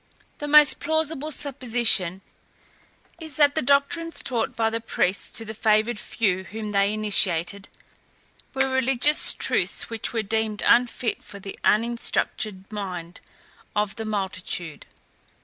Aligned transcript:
The 0.39 0.47
most 0.47 0.79
plausible 0.79 1.29
supposition 1.29 2.21
is 3.19 3.35
that 3.35 3.53
the 3.53 3.61
doctrines 3.61 4.23
taught 4.23 4.55
by 4.55 4.71
the 4.71 4.81
priests 4.81 5.29
to 5.37 5.45
the 5.45 5.53
favoured 5.53 5.99
few 5.99 6.43
whom 6.45 6.71
they 6.71 6.91
initiated, 6.91 7.67
were 8.55 8.67
religious 8.67 9.31
truths 9.31 9.91
which 9.91 10.11
were 10.11 10.23
deemed 10.23 10.63
unfit 10.65 11.23
for 11.23 11.39
the 11.39 11.55
uninstructed 11.63 12.65
mind 12.71 13.19
of 13.75 13.95
the 13.95 14.05
multitude. 14.05 14.87